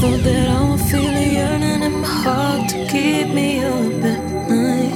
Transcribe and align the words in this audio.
thought 0.00 0.22
that 0.24 0.48
I 0.48 0.60
would 0.68 0.80
feel 0.90 1.14
a 1.24 1.26
yearning 1.36 1.82
in 1.82 2.00
my 2.02 2.08
heart 2.22 2.68
to 2.70 2.86
keep 2.86 3.28
me 3.28 3.64
up 3.64 4.04
at 4.12 4.22
night. 4.50 4.94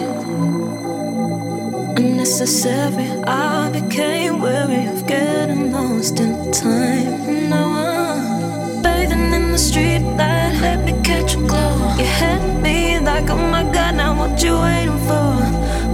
Unnecessary, 1.98 3.08
I 3.24 3.70
became 3.70 4.40
weary 4.40 4.84
of 4.92 5.06
getting 5.06 5.72
lost 5.72 6.20
in 6.20 6.52
time. 6.52 7.48
Now 7.48 7.68
I'm 7.88 8.82
bathing 8.82 9.32
in 9.32 9.52
the 9.52 9.58
street 9.58 10.02
light, 10.20 10.58
let 10.60 10.84
me 10.84 10.92
catch 11.02 11.34
a 11.34 11.38
glow. 11.50 11.76
You 11.98 12.08
hit 12.20 12.42
me 12.60 12.98
like, 13.00 13.30
oh 13.30 13.44
my 13.56 13.64
god, 13.72 13.94
now 13.94 14.12
what 14.18 14.42
you 14.42 14.52
waiting 14.60 15.00
for? 15.08 15.32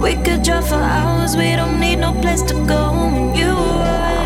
We 0.03 0.15
could 0.25 0.43
drive 0.43 0.67
for 0.67 0.83
hours, 0.97 1.37
we 1.37 1.55
don't 1.55 1.79
need 1.79 1.99
no 2.07 2.11
place 2.23 2.41
to 2.51 2.55
go. 2.73 2.81
And 3.07 3.37
you 3.37 3.51
already 3.51 4.16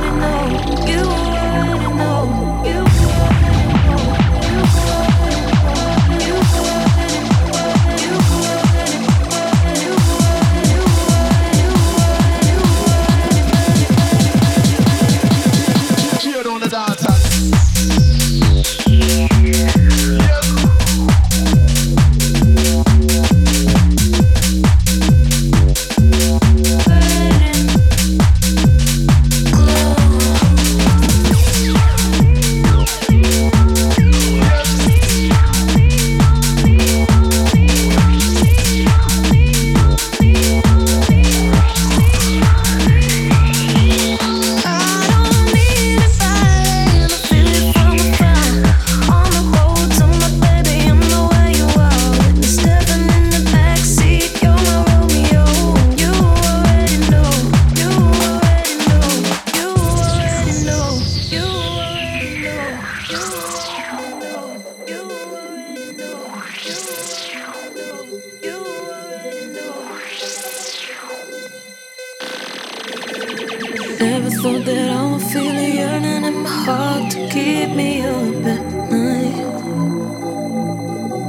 thought 74.35 74.65
that 74.65 74.89
I 74.89 75.11
would 75.11 75.21
feel 75.21 75.57
a 75.57 75.75
yearning 75.79 76.23
in 76.25 76.43
my 76.43 76.49
heart 76.49 77.11
to 77.11 77.19
keep 77.29 77.69
me 77.75 78.01
up 78.01 78.45
at 78.45 78.63
night. 78.91 79.37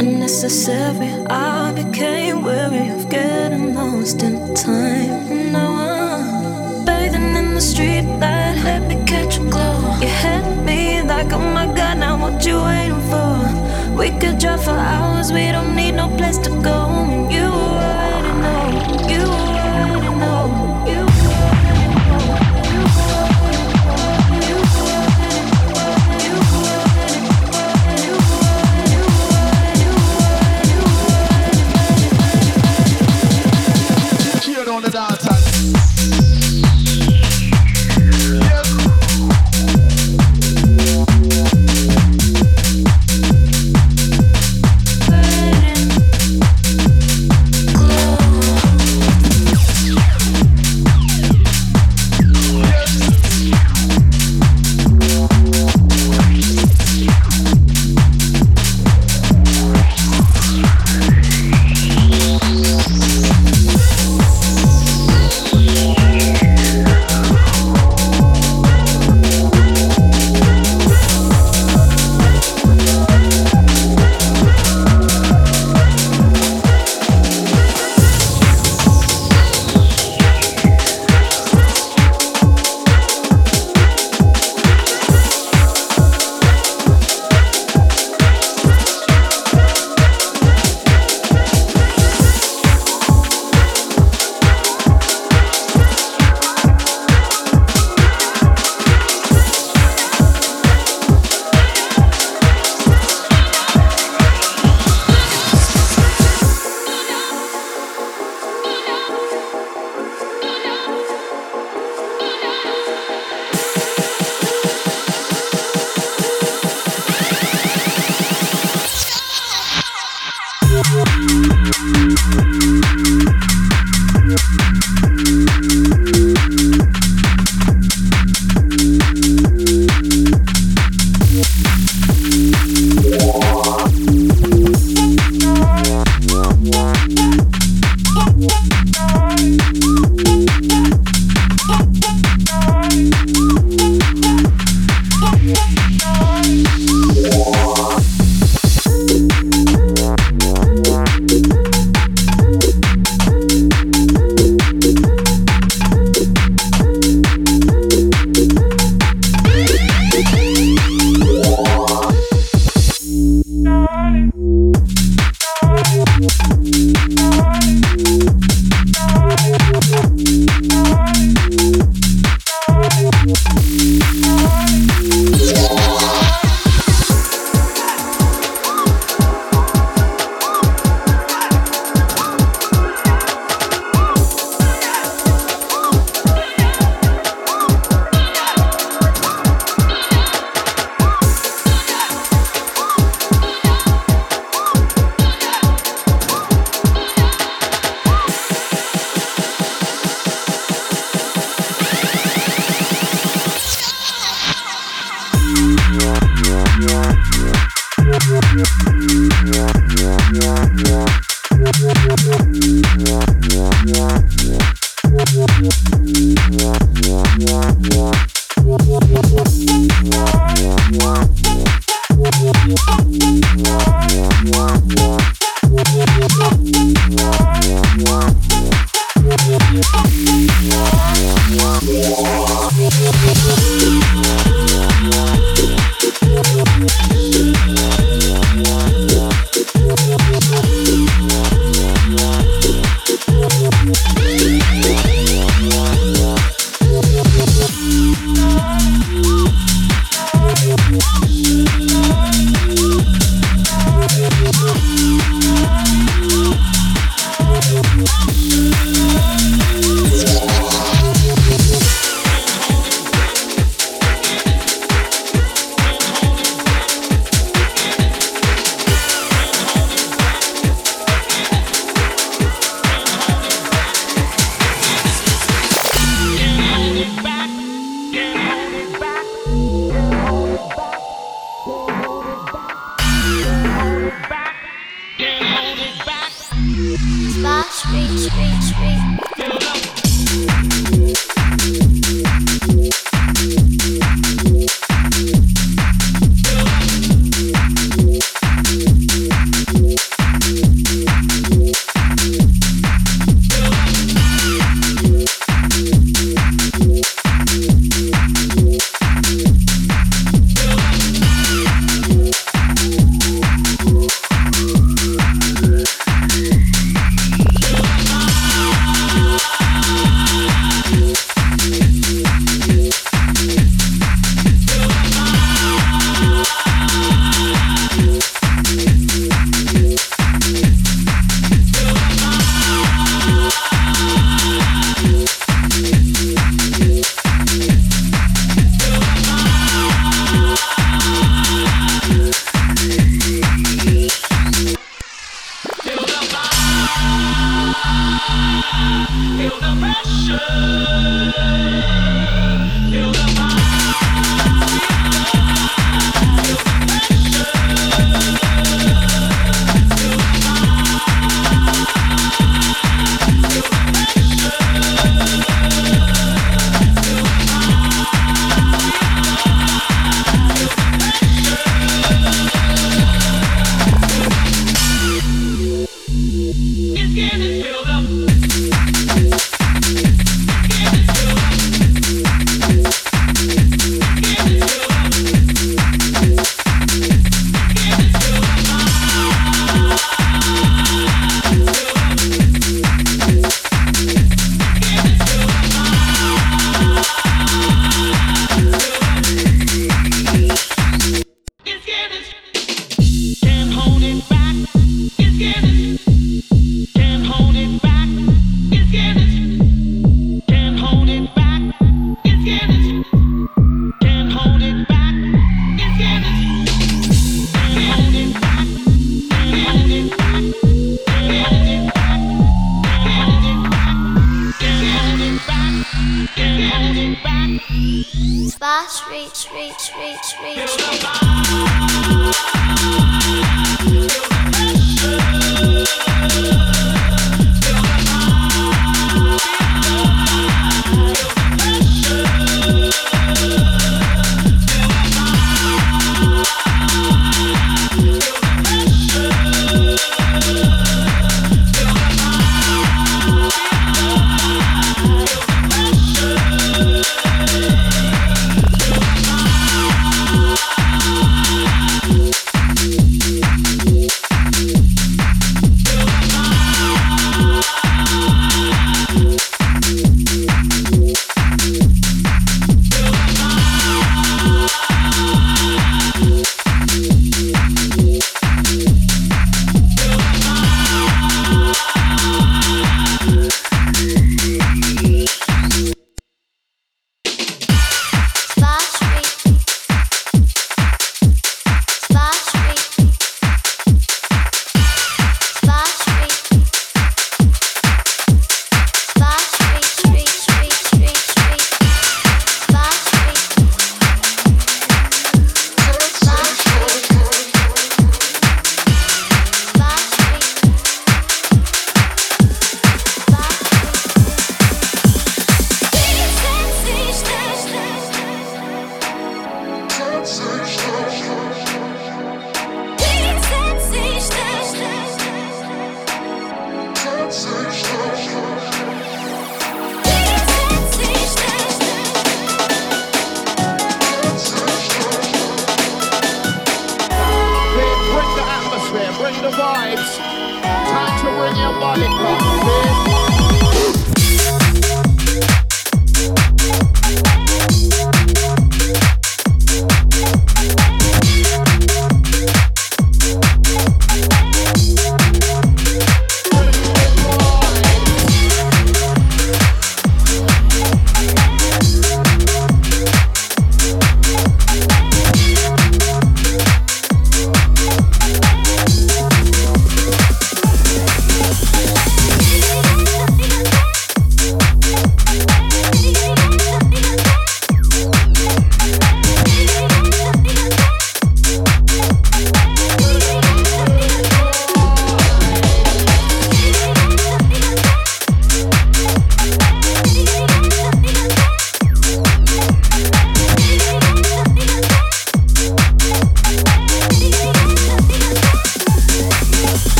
Unnecessary, 0.00 1.10
I 1.28 1.72
became 1.72 2.42
weary 2.42 2.88
of 2.88 3.08
getting 3.08 3.74
lost 3.74 4.22
in 4.22 4.54
time. 4.54 5.52
Now 5.52 5.70
I'm 5.74 6.84
bathing 6.84 7.34
in 7.36 7.54
the 7.54 7.60
street 7.60 8.06
light, 8.22 8.60
let 8.64 8.82
me 8.88 8.96
catch 9.06 9.38
a 9.38 9.40
glow. 9.40 9.98
You 10.00 10.08
hit 10.08 10.46
me 10.64 11.02
like, 11.02 11.32
oh 11.32 11.38
my 11.38 11.66
god, 11.66 11.98
now 11.98 12.16
what 12.20 12.44
you 12.46 12.56
waiting 12.62 13.02
for? 13.10 13.96
We 13.98 14.10
could 14.20 14.38
drive 14.38 14.64
for 14.64 14.70
hours, 14.70 15.32
we 15.32 15.50
don't 15.52 15.74
need 15.74 15.92
no 15.92 16.08
place 16.16 16.38
to 16.38 16.50
go. 16.62 17.25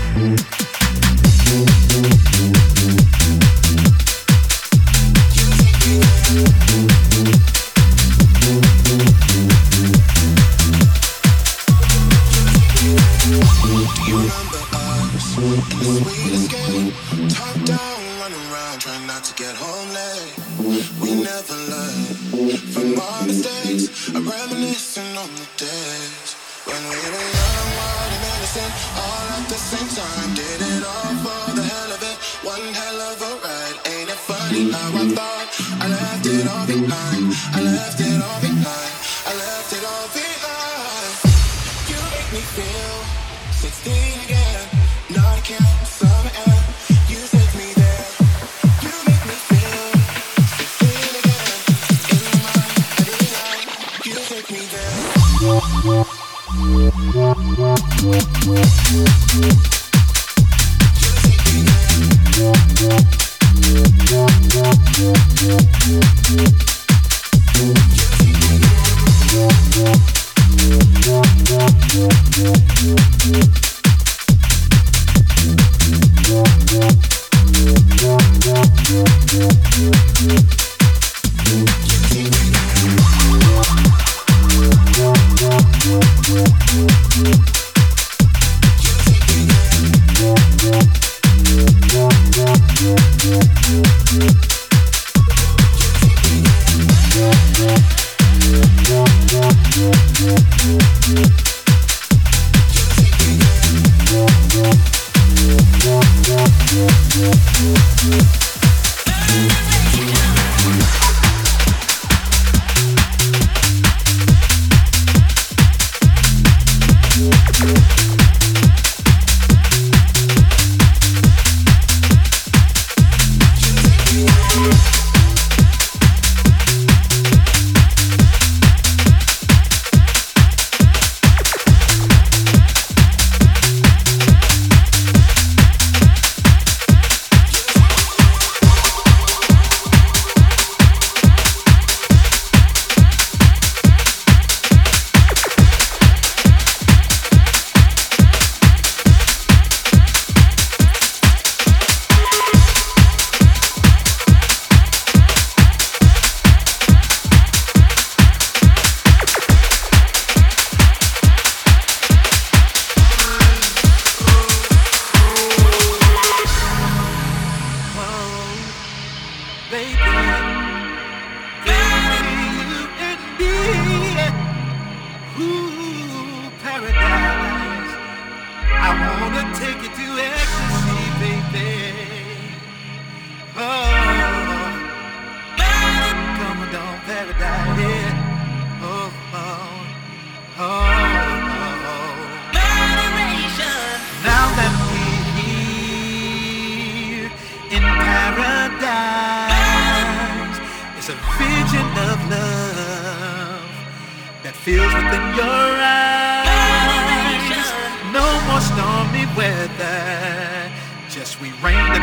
Mm-hmm. 0.00 0.49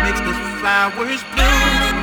makes 0.07 0.21
the 0.21 0.33
flowers 0.59 1.21
bloom. 1.35 1.95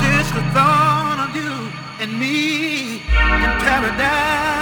Just 0.00 0.32
the 0.32 0.44
thought 0.54 1.28
of 1.28 1.36
you 1.36 1.52
and 2.00 2.18
me 2.18 2.94
in 2.94 3.50
paradise. 3.60 4.55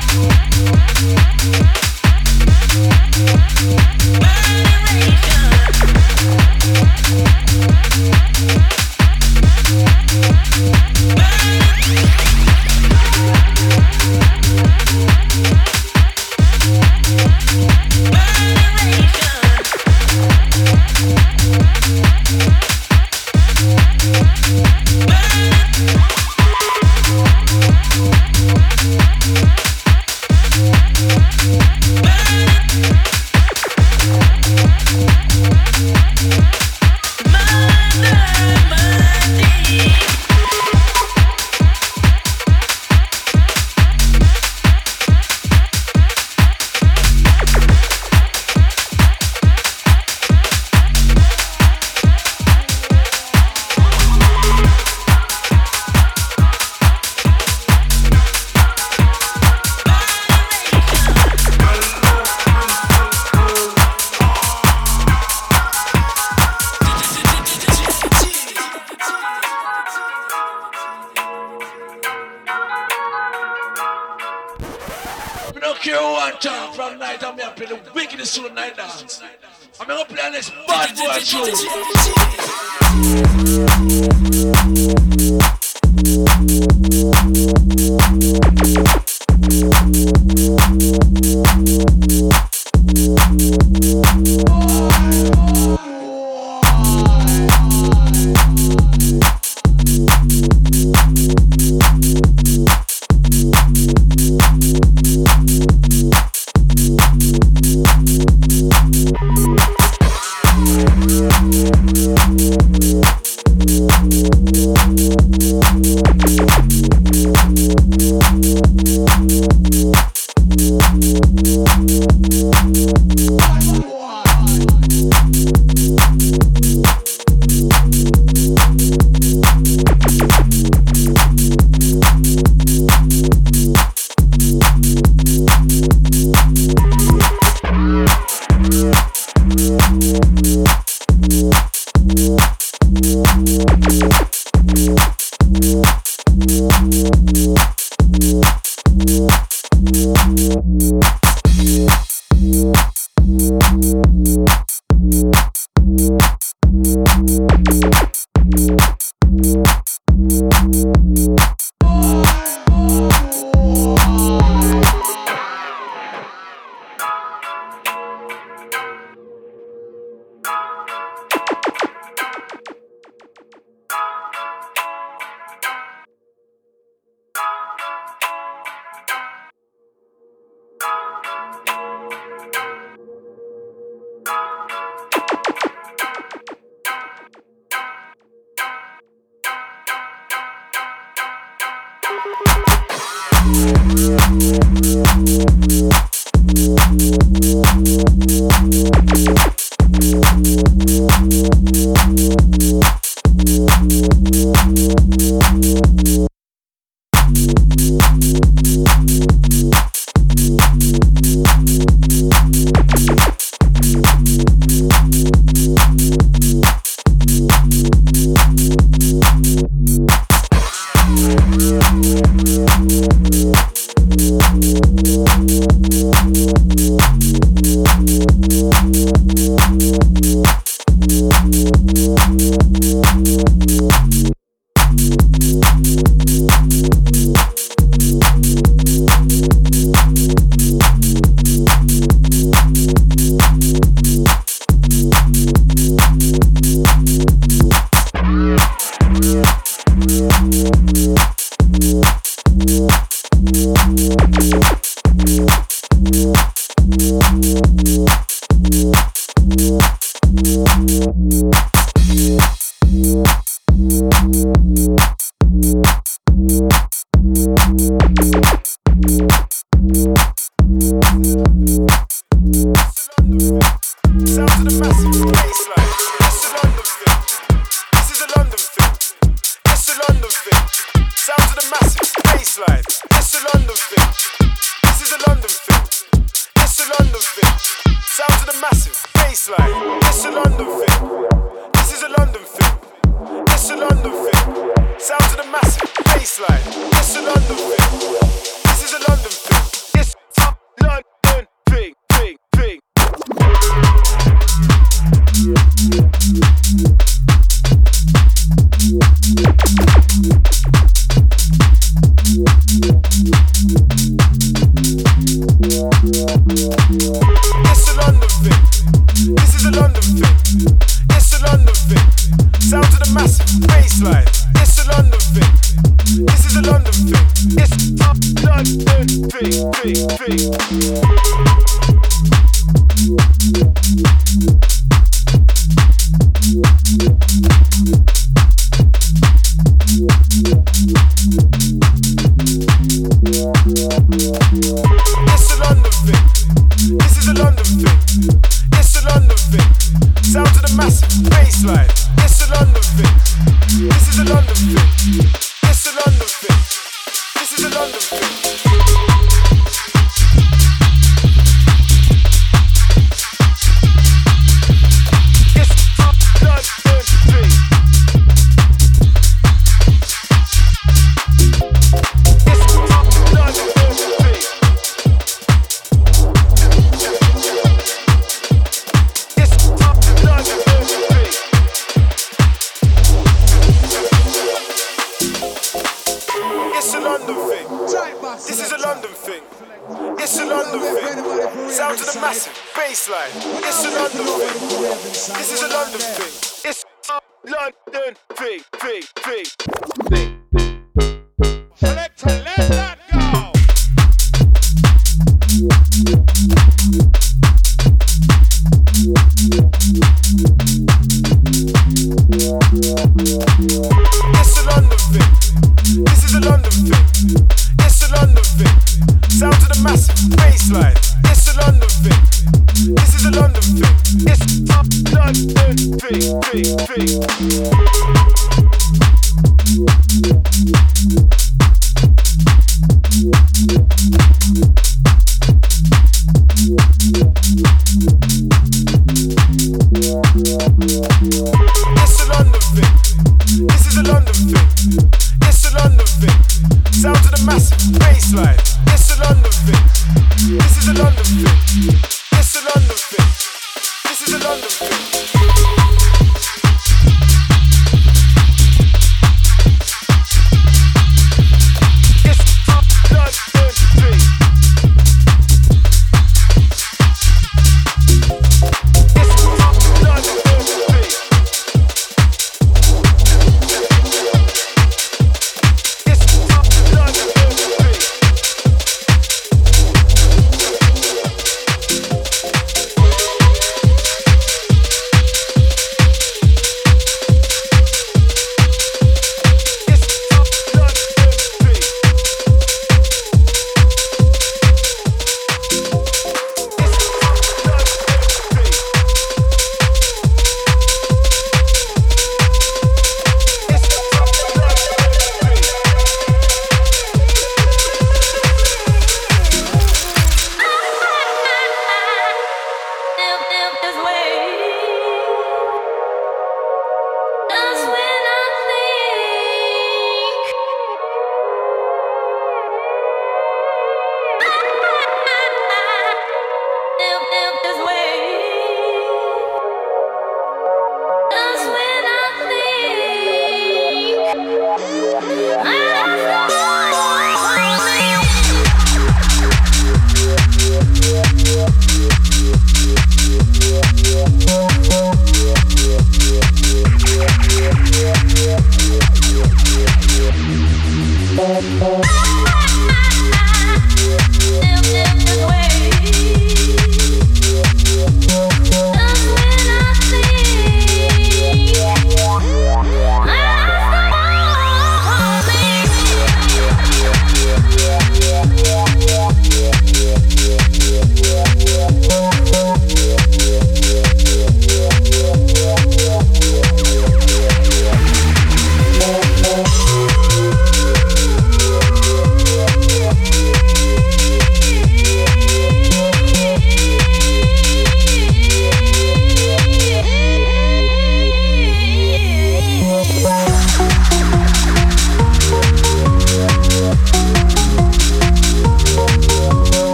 Thank 0.00 0.38
you. 0.38 0.43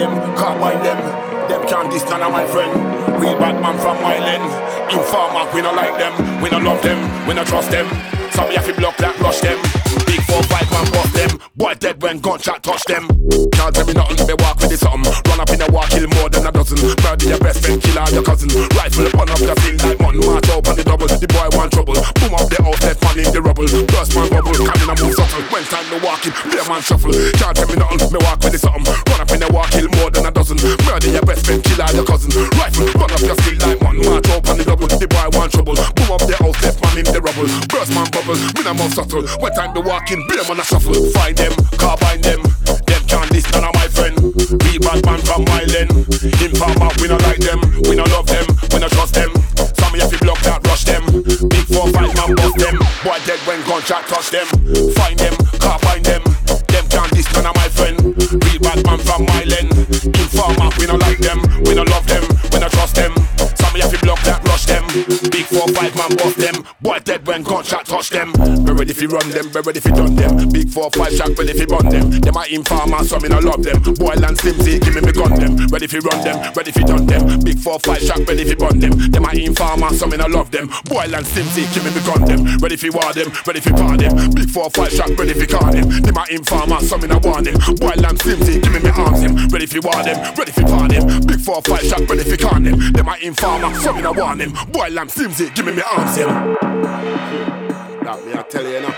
Them, 0.00 0.36
carbine 0.36 0.82
them. 0.82 0.98
Them 1.48 1.66
can't 1.68 1.92
of 1.92 2.32
my 2.32 2.46
friend. 2.46 2.72
Real 3.20 3.38
bad 3.38 3.60
man 3.60 3.76
from 3.78 4.00
my 4.02 4.18
land. 4.18 4.44
Informer, 4.90 5.52
we 5.54 5.62
not 5.62 5.74
like 5.74 5.96
them, 5.98 6.42
we 6.42 6.48
not 6.48 6.62
love 6.62 6.82
them, 6.82 6.98
we 7.26 7.34
not 7.34 7.46
trust 7.46 7.70
them. 7.70 7.86
Some 8.32 8.46
of 8.46 8.52
you 8.52 8.58
have 8.58 8.66
to 8.66 8.74
block 8.74 8.96
that, 8.98 9.18
rush 9.20 9.40
them. 9.40 9.58
Big 10.06 10.22
four, 10.22 10.42
five 10.44 10.70
man, 10.70 10.90
bust 10.92 11.14
them. 11.14 11.38
Boy 11.54 11.74
dead 11.74 12.02
when 12.02 12.20
gunshot 12.20 12.62
touch 12.62 12.84
them. 12.84 13.49
Can't 13.60 13.76
tell 13.76 13.84
me 13.84 13.92
nothing, 13.92 14.24
me 14.24 14.32
walk 14.40 14.56
with 14.56 14.72
the 14.72 14.78
something. 14.80 15.12
Run 15.28 15.36
up 15.36 15.52
in 15.52 15.60
a 15.60 15.68
walk, 15.68 15.92
kill 15.92 16.08
more 16.16 16.32
than 16.32 16.48
a 16.48 16.50
dozen. 16.50 16.80
Murder 17.04 17.28
your 17.28 17.40
best 17.44 17.60
friend, 17.60 17.76
kill 17.76 17.98
all 18.00 18.08
your 18.08 18.24
cousin. 18.24 18.48
Rifle 18.72 19.04
upon 19.04 19.28
up 19.28 19.36
the 19.36 19.52
field 19.60 19.84
like 19.84 20.00
mutton. 20.00 20.24
March 20.24 20.48
up 20.48 20.64
on 20.64 20.74
the 20.80 20.84
double, 20.88 21.04
the 21.04 21.28
boy 21.28 21.48
want 21.52 21.68
trouble. 21.68 21.92
Boom 21.92 22.32
up 22.40 22.48
the 22.48 22.56
house, 22.56 22.80
left 22.80 23.04
man 23.04 23.20
in 23.20 23.28
the 23.28 23.40
rubble. 23.44 23.68
Burst 23.68 24.16
man 24.16 24.32
bubble, 24.32 24.56
coming 24.64 24.88
and 24.88 24.96
move 24.96 25.12
subtle. 25.12 25.44
When 25.52 25.64
time 25.68 25.84
to 25.92 25.98
walk 26.00 26.24
in, 26.24 26.32
play 26.32 26.64
man 26.72 26.80
shuffle. 26.80 27.12
Can't 27.12 27.52
tell 27.52 27.68
me 27.68 27.76
nothing, 27.76 28.08
me 28.08 28.18
walk 28.24 28.40
with 28.40 28.52
the 28.56 28.60
something. 28.64 28.96
Run 29.12 29.20
up 29.20 29.28
in 29.28 29.44
a 29.44 29.48
walk, 29.52 29.68
kill 29.76 29.88
more 30.00 30.08
than 30.08 30.24
a 30.24 30.32
dozen. 30.32 30.56
Murder 30.88 31.10
your 31.12 31.26
best 31.28 31.44
friend, 31.44 31.60
kill 31.60 31.84
all 31.84 31.92
your 31.92 32.08
cousin. 32.08 32.32
Rifle, 32.56 32.88
run 32.96 33.12
up 33.12 33.20
your 33.20 33.36
skill 33.44 33.60
like 33.60 33.76
mutton. 33.84 34.08
March 34.08 34.48
on 34.48 34.56
the 34.56 34.64
double, 34.64 34.88
the 34.88 35.04
boy 35.04 35.28
want 35.36 35.52
trouble. 35.52 35.76
Boom 35.76 36.08
up 36.16 36.24
the 36.24 36.32
rubble. 37.40 37.66
Burst 37.68 37.94
man 37.94 38.08
bubble, 38.10 38.36
me 38.36 38.62
no 38.64 38.74
move 38.74 38.92
subtle. 38.92 39.26
When 39.40 39.52
time 39.52 39.74
to 39.74 39.80
walk 39.80 40.10
in, 40.10 40.24
play 40.26 40.42
man 40.48 40.60
a 40.60 40.64
shuffle. 40.64 40.94
Find 41.12 41.36
them, 41.36 41.52
carbine 41.78 42.20
them. 42.20 42.42
Them 42.86 43.02
can't 43.06 43.30
diss 43.30 43.50
none 43.52 43.64
of 43.64 43.74
my 43.74 43.88
friend. 43.88 44.16
Real 44.64 44.80
bad 44.80 45.04
man 45.04 45.20
from 45.20 45.44
my 45.44 45.64
lane. 45.64 45.90
Informer, 46.40 46.90
we 47.00 47.08
not 47.08 47.22
like 47.22 47.40
them. 47.40 47.60
We 47.88 47.96
not 47.96 48.08
love 48.10 48.26
them. 48.26 48.46
We 48.72 48.78
not 48.78 48.90
trust 48.90 49.14
them. 49.14 49.30
Some 49.56 49.94
you 49.96 50.08
fi 50.08 50.16
block 50.18 50.40
that, 50.42 50.66
rush 50.66 50.84
them. 50.84 51.04
Big 51.48 51.66
four, 51.72 51.88
five 51.90 52.12
man 52.14 52.34
bust 52.36 52.56
them. 52.58 52.76
Boy 53.04 53.18
dead 53.24 53.40
when 53.46 53.60
gunshot 53.64 54.06
touch 54.08 54.30
them. 54.30 54.46
Find 54.94 55.18
them, 55.18 55.34
carbine 55.58 56.02
them. 56.02 56.22
Them 56.68 56.84
can't 56.88 57.10
diss 57.12 57.30
none 57.32 57.46
of 57.46 57.56
my 57.56 57.68
friend. 57.68 57.98
Real 58.44 58.60
bad 58.60 58.84
man 58.84 58.98
from 58.98 59.24
my 59.26 59.44
lane. 59.44 59.70
Informer, 60.04 60.70
we 60.78 60.86
not 60.86 61.00
like 61.00 61.18
them. 61.18 61.40
We 61.64 61.74
not 61.74 61.88
love 61.88 62.06
them. 62.06 62.24
We 62.52 62.58
not 62.60 62.72
trust 62.72 62.96
them. 62.96 63.14
Them. 64.70 64.86
Big 65.34 65.46
four, 65.50 65.66
five 65.74 65.94
man 65.96 66.14
bust 66.14 66.36
them. 66.38 66.62
Boy 66.80 66.98
dead 67.02 67.26
when 67.26 67.42
gunshot 67.42 67.86
touch 67.86 68.10
them. 68.10 68.30
Be 68.64 68.70
ready 68.70 68.92
fi 68.94 69.06
run 69.06 69.28
them. 69.30 69.50
Be 69.50 69.60
ready 69.60 69.80
fi 69.80 69.90
done 69.90 70.14
them. 70.14 70.48
Big 70.50 70.70
four, 70.70 70.88
five 70.90 71.12
shot 71.12 71.36
ready 71.36 71.52
fi 71.52 71.64
run 71.66 71.88
them. 71.90 72.10
Them 72.22 72.36
a 72.36 72.46
informer, 72.46 73.02
so 73.02 73.18
me 73.18 73.28
no 73.28 73.38
love 73.38 73.62
them. 73.62 73.82
Boy 73.98 74.14
and 74.14 74.38
Slimzee, 74.38 74.78
give 74.78 74.94
me 74.94 75.00
me 75.02 75.12
gun 75.12 75.34
them. 75.34 75.66
Ready 75.74 75.86
fi 75.88 75.98
run 75.98 76.22
them. 76.22 76.38
Ready 76.54 76.70
fi 76.70 76.82
done 76.84 77.06
them. 77.06 77.40
Big 77.40 77.58
four, 77.58 77.78
five 77.80 78.00
shot 78.00 78.22
ready 78.28 78.44
fi 78.44 78.54
run 78.62 78.78
them. 78.78 78.94
Them 79.10 79.24
a 79.24 79.34
informer, 79.34 79.90
so 79.90 80.06
me 80.06 80.16
no 80.16 80.26
love 80.26 80.50
them. 80.52 80.68
Boy 80.86 81.02
and 81.02 81.26
Slimzee, 81.26 81.66
give 81.74 81.82
me 81.82 81.90
me 81.90 82.00
gun 82.06 82.22
them. 82.30 82.58
Ready 82.62 82.76
fi 82.76 82.90
war 82.90 83.12
them. 83.12 83.26
Ready 83.46 83.60
fi 83.60 83.72
par 83.72 83.96
them. 83.96 84.30
Big 84.30 84.50
four, 84.50 84.70
five 84.70 84.92
shot 84.92 85.10
ready 85.18 85.34
fi 85.34 85.46
car 85.46 85.72
them. 85.72 85.90
Them 86.02 86.16
a 86.16 86.22
informer, 86.30 86.78
so 86.86 86.96
me 86.98 87.08
no 87.08 87.18
want 87.26 87.44
them. 87.44 87.58
Boy 87.74 87.98
and 87.98 88.18
Slimzee, 88.22 88.62
give 88.62 88.72
me 88.72 88.78
me 88.78 88.90
arms 88.94 89.20
them. 89.20 89.34
Ready 89.50 89.66
fi 89.66 89.80
war 89.80 89.98
them. 90.06 90.18
Ready 90.38 90.52
fi 90.52 90.62
par 90.62 90.86
them. 90.86 91.26
Big 91.26 91.40
four, 91.40 91.60
five 91.62 91.82
shot 91.82 92.06
ready 92.06 92.22
fi 92.22 92.36
car 92.36 92.60
them. 92.60 92.78
Them 92.94 93.08
a 93.08 93.18
informer, 93.18 93.74
so 93.82 93.92
me 93.92 94.02
no 94.02 94.12
want 94.12 94.38
them. 94.38 94.54
Boy 94.68 94.86
and 94.86 95.10
Slimzee, 95.10 95.54
give 95.54 95.66
me 95.66 95.72
me 95.72 95.82
arms 95.82 96.16
them. 96.16 96.28
That 98.04 98.26
me 98.26 98.32
I 98.32 98.42
tell 98.42 98.64
you, 98.64 98.80
you. 98.80 98.90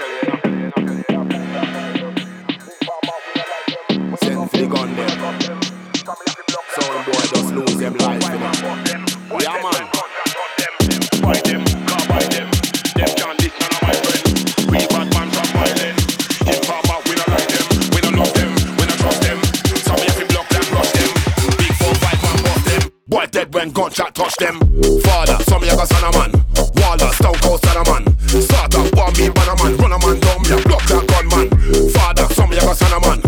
Send 4.18 4.50
for 4.50 4.56
the 4.56 4.66
gun 4.66 4.94
them. 4.96 5.08
Some 6.74 7.04
boy 7.04 7.12
just 7.12 7.54
lose 7.54 7.76
them 7.76 7.94
life, 7.94 8.22
you 8.32 8.38
know. 8.38 8.51
Gunshot 23.72 24.14
touch 24.14 24.36
them. 24.36 24.58
Father, 25.02 25.36
some 25.44 25.62
got 25.62 25.88
son 25.88 26.04
of 26.04 26.14
man. 26.14 26.30
Waller, 26.76 27.12
stone 27.12 27.38
cold 27.40 27.60
son 27.64 27.76
of 27.76 27.86
man. 27.88 28.04
Start 28.28 28.74
up, 28.74 29.16
me, 29.16 29.28
ban 29.30 29.48
a 29.48 29.54
man. 29.62 29.76
Run 29.76 29.92
a 29.92 29.98
man 29.98 30.20
down, 30.20 30.42
me 30.42 30.52
a 30.52 30.58
block 30.62 30.84
that 30.88 31.04
gunman. 31.08 31.48
Father, 31.92 32.26
some 32.34 32.50
got 32.50 32.76
son 32.76 32.92
of 32.92 33.02
man. 33.02 33.18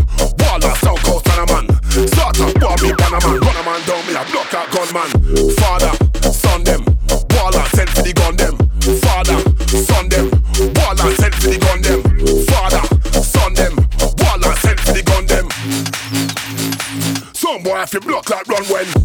Waller, 0.40 0.74
stone 0.76 1.00
cold 1.04 1.24
son 1.24 1.40
of 1.40 1.48
man. 1.48 1.64
Start 2.08 2.40
up, 2.40 2.80
me, 2.82 2.92
ban 2.92 3.12
a 3.12 3.18
man. 3.24 3.40
Run 3.40 3.56
a 3.56 3.62
man 3.64 3.80
down, 3.88 4.02
me 4.06 4.12
a 4.14 4.22
block 4.28 4.48
that 4.52 4.68
gunman. 4.72 5.10
Father, 5.56 5.92
son 6.32 6.64
them. 6.64 6.84
Waller, 7.32 7.64
send 7.72 7.90
for 7.90 8.02
the 8.02 8.12
gun 8.12 8.36
them. 8.36 8.54
Father, 9.00 9.38
son 9.80 10.08
them. 10.08 10.26
Waller, 10.76 11.10
send 11.16 11.34
for 11.34 11.48
the 11.48 11.58
gun 11.58 11.80
them. 11.80 12.00
Father, 12.52 12.82
son 13.24 13.54
them. 13.54 13.74
Waller, 14.20 14.54
send 14.60 14.80
for 14.80 14.92
the 14.92 15.02
gun 15.02 15.24
them. 15.26 15.48
Some 17.32 17.62
boy 17.62 17.76
have 17.76 17.90
to 17.90 18.00
block 18.00 18.28
like 18.30 18.46
run 18.48 18.64
when 18.64 19.03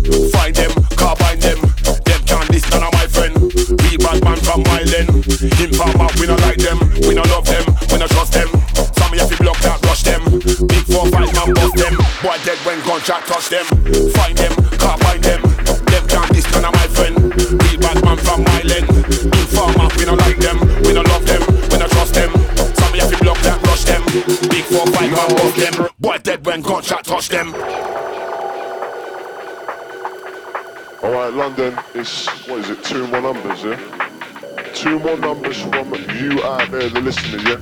London, 31.50 31.84
it's, 31.95 32.28
what 32.47 32.60
is 32.60 32.70
it, 32.70 32.84
two 32.84 33.08
more 33.08 33.22
numbers, 33.22 33.64
yeah? 33.64 34.72
Two 34.76 35.00
more 35.00 35.18
numbers 35.18 35.60
from 35.60 35.91
you 36.16 36.43
out 36.43 36.70
there, 36.70 36.89
the 36.89 37.02
listeners, 37.02 37.43
yeah? 37.43 37.58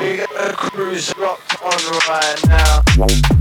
We 0.00 0.16
got 0.16 0.52
a 0.52 0.56
cruise 0.56 1.14
locked 1.18 1.62
on 1.62 1.76
right 2.08 2.48
now. 2.48 3.35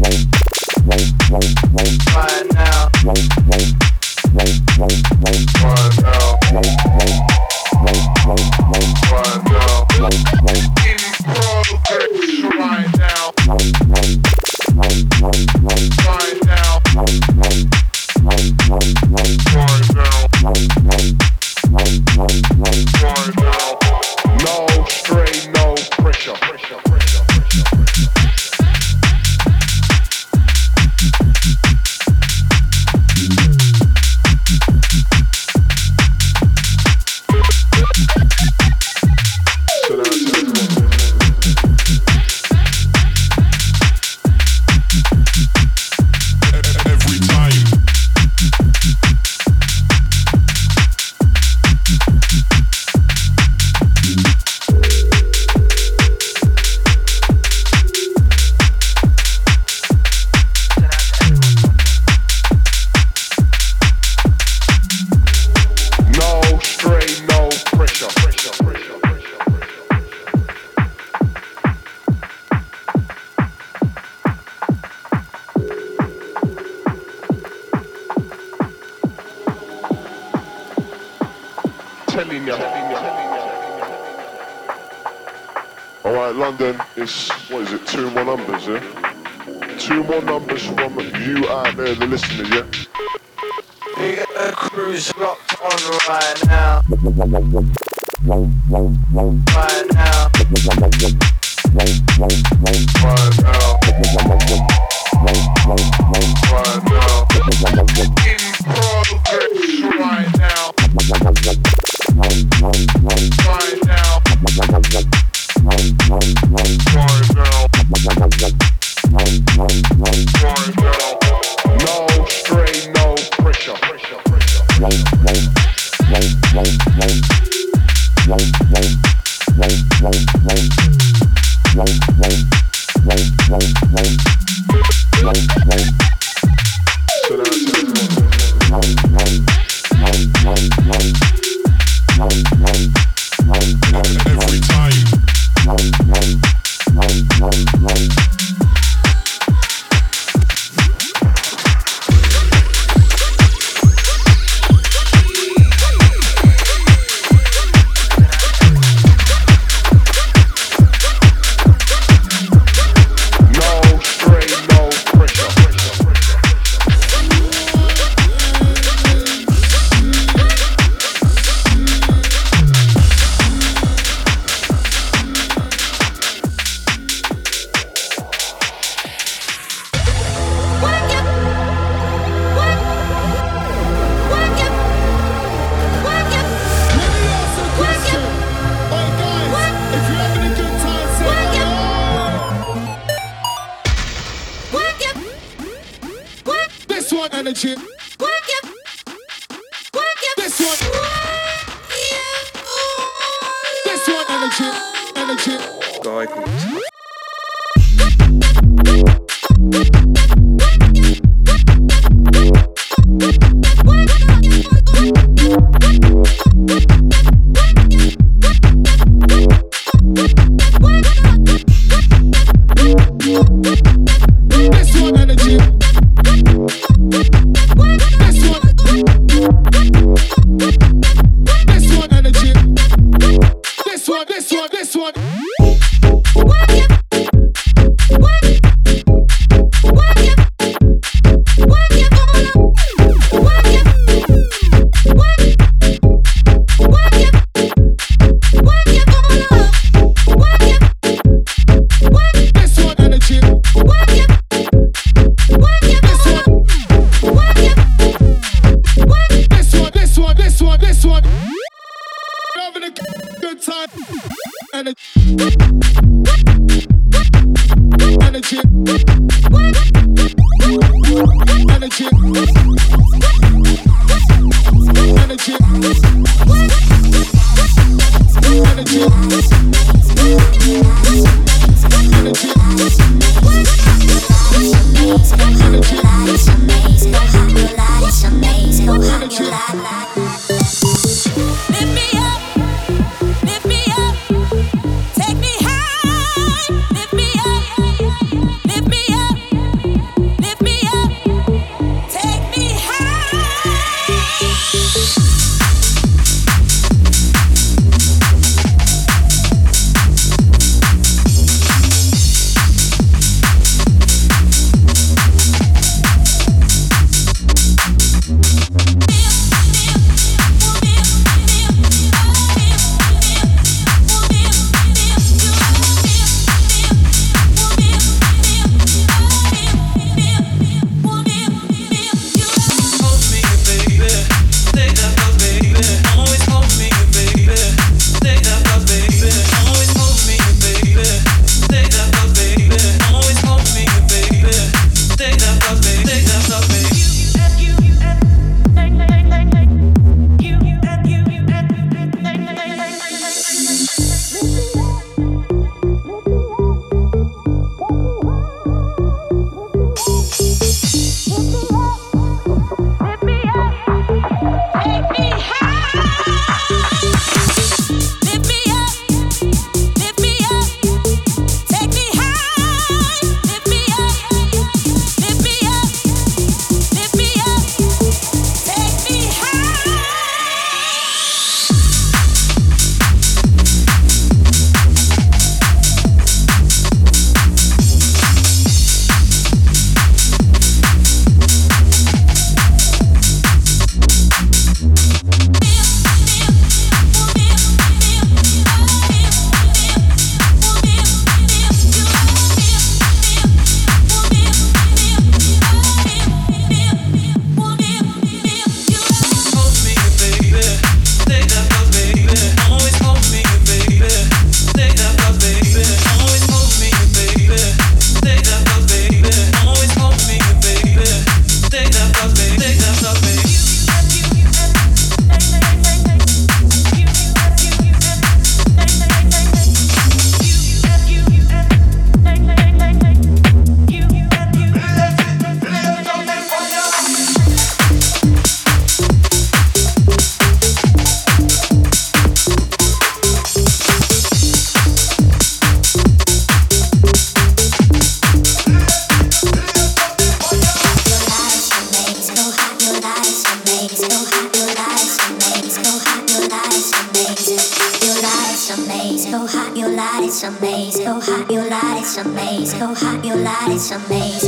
If 462.66 462.74
you 462.74 462.80
know, 462.80 462.94
if 462.94 463.02
you 463.24 463.36
know, 463.36 463.78
shit, 463.78 464.02
this, 464.08 464.44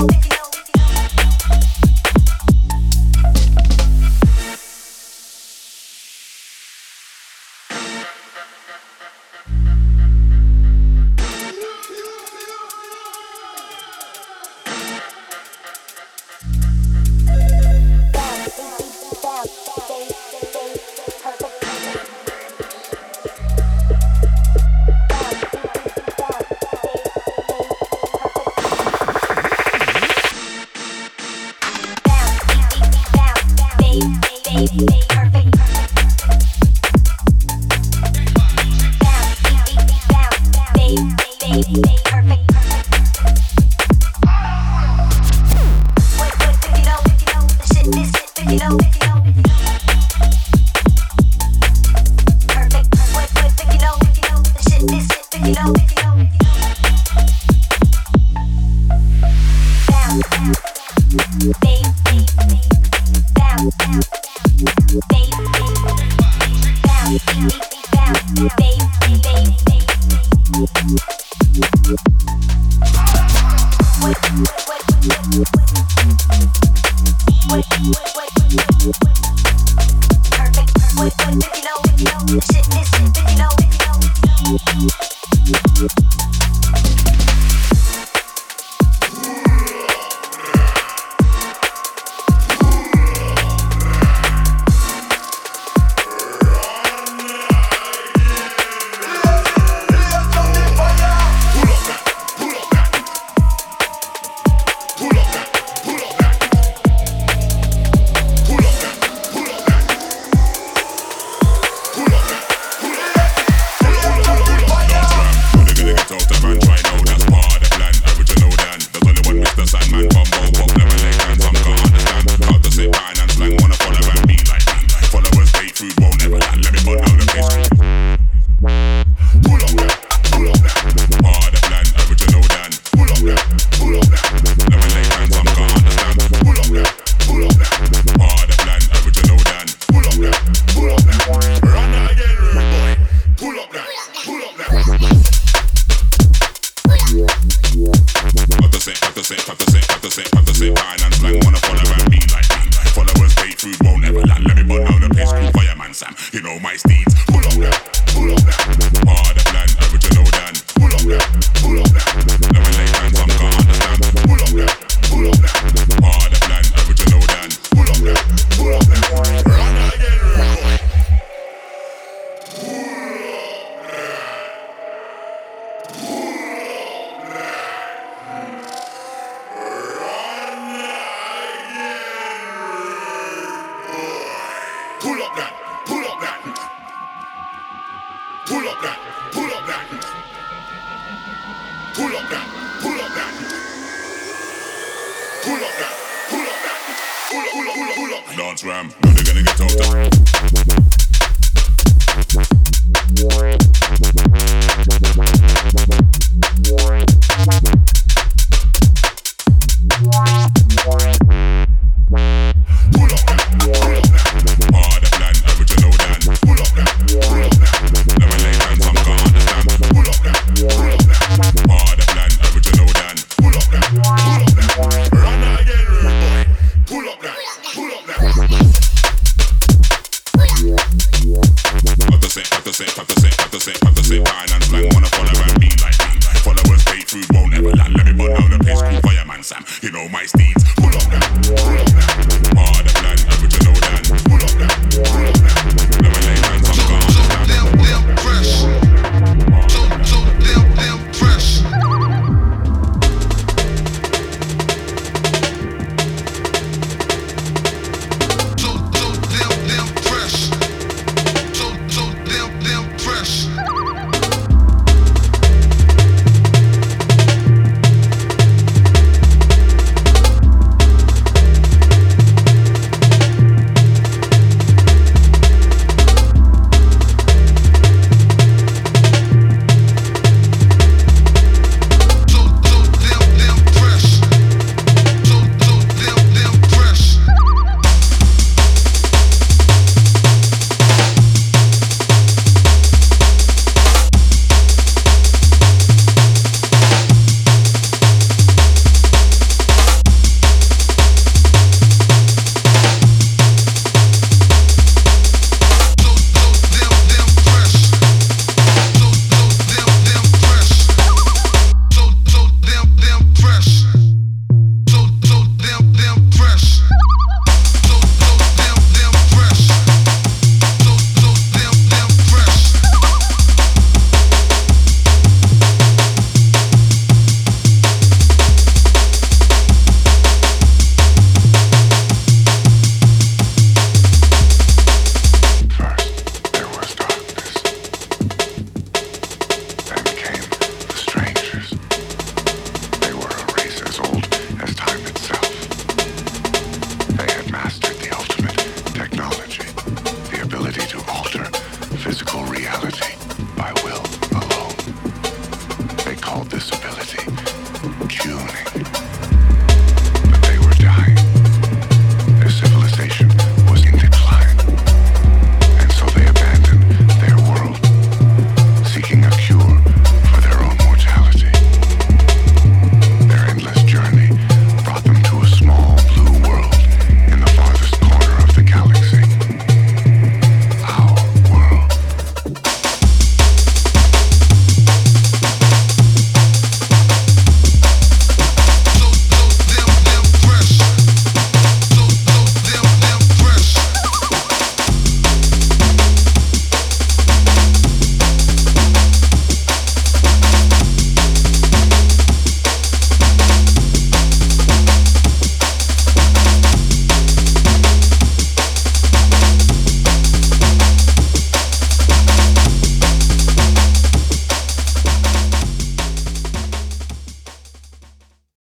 say, 0.09 0.40